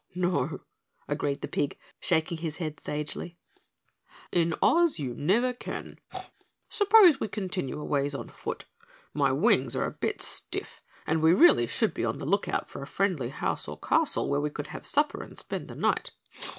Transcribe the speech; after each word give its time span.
"No," 0.15 0.61
agreed 1.07 1.41
the 1.41 1.47
pig, 1.47 1.77
shaking 1.99 2.39
his 2.39 2.57
head 2.57 2.79
sagely. 2.79 3.37
"In 4.31 4.55
Oz, 4.59 4.97
you 4.97 5.13
never 5.13 5.53
can. 5.53 5.99
Suppose 6.69 7.19
we 7.19 7.27
continue 7.27 7.79
a 7.79 7.85
ways 7.85 8.15
on 8.15 8.27
foot? 8.29 8.65
My 9.13 9.31
wings 9.31 9.75
are 9.75 9.85
a 9.85 9.91
bit 9.91 10.19
stiff 10.23 10.81
and 11.05 11.21
we 11.21 11.33
really 11.35 11.67
should 11.67 11.93
be 11.93 12.03
on 12.03 12.17
the 12.17 12.25
lookout 12.25 12.67
for 12.67 12.81
a 12.81 12.87
friendly 12.87 13.29
house 13.29 13.67
or 13.67 13.77
castle 13.79 14.27
where 14.27 14.41
we 14.41 14.49
could 14.49 14.67
have 14.73 14.87
supper 14.87 15.21
and 15.21 15.37
spend 15.37 15.67
the 15.67 15.75
night. 15.75 16.09